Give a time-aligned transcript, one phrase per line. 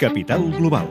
[0.00, 0.86] Capital Global.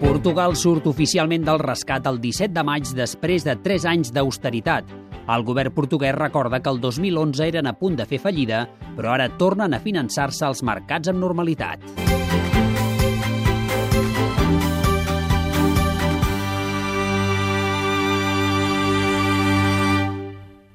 [0.00, 4.90] Portugal surt oficialment del rescat el 17 de maig després de 3 anys d'austeritat.
[5.30, 8.64] El govern portuguès recorda que el 2011 eren a punt de fer fallida,
[8.96, 12.03] però ara tornen a finançar-se als mercats amb normalitat.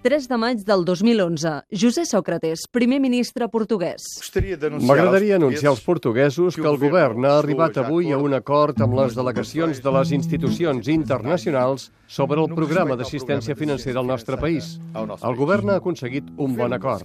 [0.02, 1.50] 3 de maig del 2011.
[1.76, 4.06] José Sócrates, primer ministre portuguès.
[4.88, 9.18] M'agradaria anunciar als portuguesos que el govern ha arribat avui a un acord amb les
[9.18, 14.78] delegacions de les institucions internacionals sobre el programa d'assistència financera al nostre país.
[14.96, 17.04] El govern ha aconseguit un bon acord.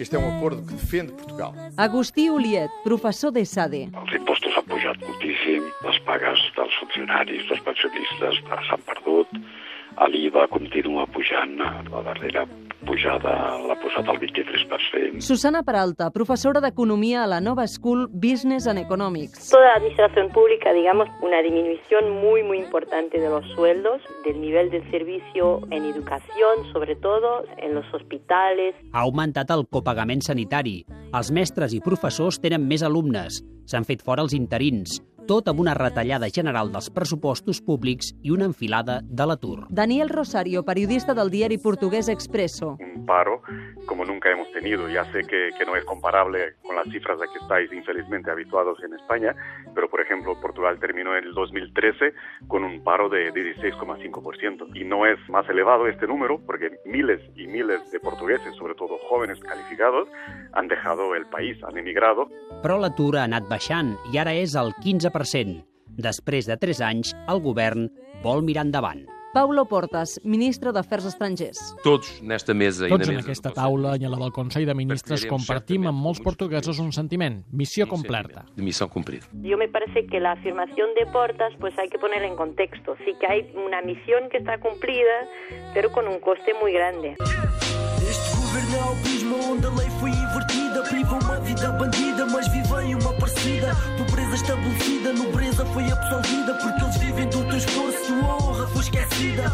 [0.00, 1.54] Este é um acordo que defende Portugal.
[1.76, 3.84] Agustí Uliet, professor de SADE.
[3.86, 9.30] Els impostos han pujat moltíssim, les pagues dels funcionaris, dels pensionistes s'han perdut,
[10.10, 12.46] l'IVA continua pujant, la darrera
[12.84, 13.32] pujada
[13.64, 15.22] l'ha posat al 23%.
[15.24, 19.50] Susana Peralta, professora d'Economia a la Nova School Business and Economics.
[19.50, 24.70] Toda la administración pública, digamos, una disminución muy, muy importante de los sueldos, del nivel
[24.70, 28.74] del servicio en educación, sobre todo en los hospitales.
[28.92, 30.84] Ha augmentat el copagament sanitari.
[31.14, 33.42] Els mestres i professors tenen més alumnes.
[33.70, 38.48] S'han fet fora els interins tot amb una retallada general dels pressupostos públics i una
[38.50, 39.66] enfilada de l'atur.
[39.70, 42.76] Daniel Rosario, periodista del diari portugués Expreso.
[42.80, 43.42] Un paro
[43.86, 44.88] como nunca hemos tenido.
[44.88, 48.78] Ya sé que, que no es comparable con las cifras a que estáis infelizmente habituados
[48.82, 49.34] en España,
[49.74, 52.14] pero por ejemplo Portugal terminó en el 2013
[52.48, 54.74] con un paro de 16,5%.
[54.74, 58.98] Y no es más elevado este número porque miles y miles de portugueses, sobre todo
[59.08, 60.08] jóvenes calificados,
[60.52, 62.28] han dejado el país, han emigrado.
[62.64, 65.13] Però l'atur ha anat baixant i ara és el 15%.
[65.94, 67.90] Després de 3 anys, el govern
[68.24, 69.04] vol mirar endavant.
[69.34, 71.58] Paulo Portas, ministre d'Afers Estrangers.
[71.82, 75.88] Tots nesta mesa Tots en aquesta taula i a la del Consell de Ministres compartim
[75.90, 78.44] amb molts portuguesos un sentiment, missió completa.
[78.54, 79.26] de missão cumprida.
[79.42, 82.94] Yo me parece que la afirmación de Portas pues hay que ponerla en contexto.
[83.04, 85.26] Sí que hay una misión que está cumplida,
[85.74, 87.16] pero con un coste muy grande.
[88.06, 90.78] Este governo é o abismo onde a lei foi invertida.
[90.88, 92.13] Priva uma vida bandida,
[93.44, 93.74] parecida.
[93.98, 96.54] Pobreza estabelecida, nobreza foi absolvida.
[96.62, 99.52] Porque eles vivem do teu esforço, tua honra foi esquecida.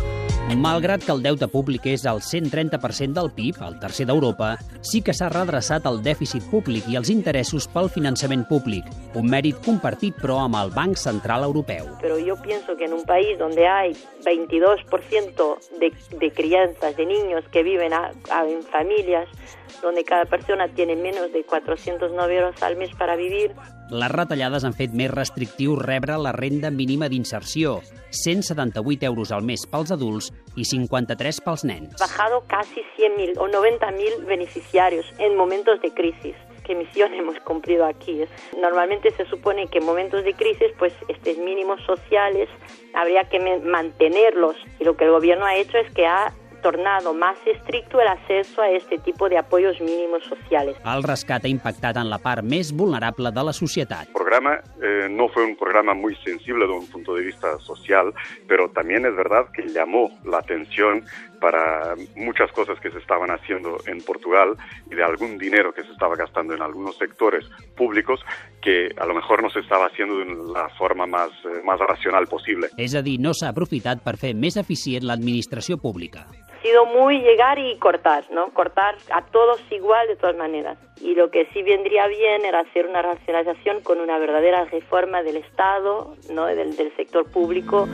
[0.56, 5.15] Malgrat que el deute públic és al 130% del PIB, el tercer d'Europa, sí que
[5.15, 8.83] s'ha redreçat el dèficit públic i els interessos pel finançament públic,
[9.15, 11.87] un mèrit compartit però amb el Banc Central Europeu.
[12.03, 13.95] Pero yo pienso que en un país donde hay
[14.27, 19.28] 22% de, de crianzas, de niños que viven a- a- en familias,
[19.83, 23.53] donde cada persona tiene menos de 409 euros al mes para vivir,
[23.91, 27.81] Les retallades han fet més restrictiu rebre la renda mínima d'inserció,
[28.15, 31.97] 178 euros al mes pels adults i 53 pels nens.
[31.99, 36.37] bajado casi 100.000 o 90.000 beneficiarios en momentos de crisis.
[36.65, 38.23] ¿Qué misión hemos cumplido aquí?
[38.61, 42.49] Normalmente se supone que en momentos de crisis, pues estos mínimos sociales
[42.95, 44.55] habría que mantenerlos.
[44.79, 48.62] Y lo que el gobierno ha hecho es que ha tornado más estricto el acceso
[48.62, 50.76] a este tipo de apoyos mínimos sociales.
[50.84, 54.09] El rescat ha impactat en la part més vulnerable de la societat.
[54.09, 58.12] El programa eh, no fue un programa muy sensible de un punto de vista social,
[58.47, 61.04] pero también es verdad que llamó la atención
[61.41, 64.56] para muchas cosas que se estaban haciendo en Portugal
[64.91, 67.45] y de algún dinero que se estaba gastando en algunos sectores
[67.77, 68.21] públicos
[68.61, 72.27] que a lo mejor no se estaba haciendo de la forma más, eh, más racional
[72.27, 72.69] posible.
[72.77, 76.27] És a dir, no s'ha aprofitat per fer més eficient l'administració pública.
[76.28, 78.53] Ha sido muy llegar y cortar, ¿no?
[78.53, 80.77] Cortar a todos igual de todas maneras.
[81.01, 85.39] Y lo que sí vendría bien era hacer una racionalización con una verdadera reforma del
[85.39, 86.45] Estado, ¿no?
[86.47, 87.89] Del, del sector público.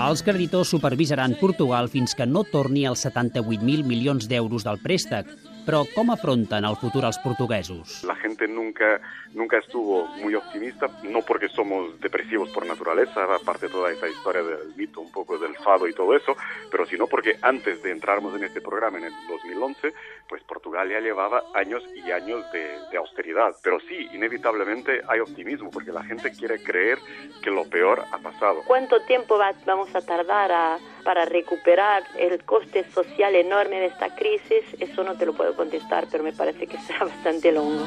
[0.00, 5.28] Els creditors supervisaran Portugal fins que no torni els 78.000 milions d'euros del préstec.
[5.66, 8.02] Però com afronten el futur els portuguesos?
[8.04, 9.00] La gente nunca,
[9.34, 14.42] nunca estuvo muy optimista, no porque somos depresivos por naturaleza, aparte de toda esa historia
[14.42, 16.36] del mito, un poco del fado y todo eso,
[16.70, 19.92] pero sino porque antes de entrarnos en este programa en el 2011,
[20.28, 23.54] pues Portugal ya llevaba años y años de, de austeridad.
[23.62, 26.98] Pero sí, inevitablemente hay optimismo, porque la gente quiere creer
[27.42, 28.62] que lo peor ha pasado.
[28.66, 34.14] ¿Cuánto tiempo va- vamos a tardar a- para recuperar el coste social enorme de esta
[34.14, 34.64] crisis?
[34.78, 37.86] Eso no te lo puedo contestar, pero me parece que será bastante longo.